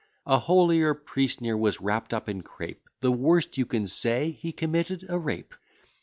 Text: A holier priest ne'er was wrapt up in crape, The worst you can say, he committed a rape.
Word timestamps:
A 0.25 0.39
holier 0.39 0.95
priest 0.95 1.41
ne'er 1.41 1.55
was 1.55 1.79
wrapt 1.79 2.11
up 2.11 2.27
in 2.27 2.41
crape, 2.41 2.81
The 3.01 3.11
worst 3.11 3.59
you 3.59 3.67
can 3.67 3.85
say, 3.85 4.31
he 4.31 4.51
committed 4.51 5.05
a 5.07 5.19
rape. 5.19 5.53